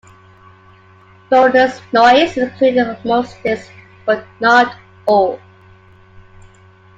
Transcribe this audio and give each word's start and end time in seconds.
"Bonus 1.29 1.79
Noise" 1.93 2.31
is 2.37 2.49
included 2.49 2.87
on 2.87 2.97
most 3.05 3.37
discs, 3.43 3.69
but 4.03 4.25
not 4.39 4.75
all. 5.05 5.39